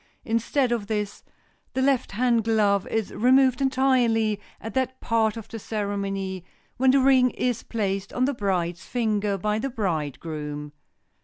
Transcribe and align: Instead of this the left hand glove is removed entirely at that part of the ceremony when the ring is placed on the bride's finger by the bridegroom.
Instead 0.25 0.71
of 0.71 0.87
this 0.87 1.21
the 1.73 1.81
left 1.83 2.13
hand 2.13 2.43
glove 2.43 2.87
is 2.87 3.13
removed 3.13 3.61
entirely 3.61 4.41
at 4.59 4.73
that 4.73 4.99
part 4.99 5.37
of 5.37 5.47
the 5.49 5.59
ceremony 5.59 6.43
when 6.77 6.89
the 6.89 6.99
ring 6.99 7.29
is 7.29 7.61
placed 7.61 8.11
on 8.11 8.25
the 8.25 8.33
bride's 8.33 8.83
finger 8.83 9.37
by 9.37 9.59
the 9.59 9.69
bridegroom. 9.69 10.73